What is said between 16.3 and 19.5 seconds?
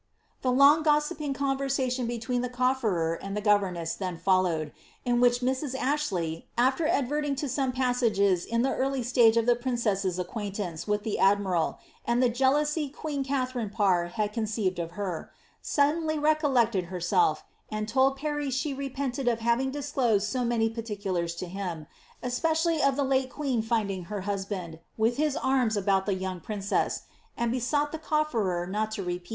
lected herself, and told Parry she repented of